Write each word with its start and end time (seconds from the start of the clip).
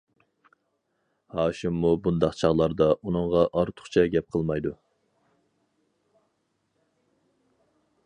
ھاشىممۇ 1.39 1.91
بۇنداق 2.07 2.39
چاغلاردا 2.39 2.89
ئۇنىڭغا 2.95 3.45
ئارتۇقچە 3.61 4.09
گەپ 4.17 4.35
قىلمايدۇ. 4.37 4.75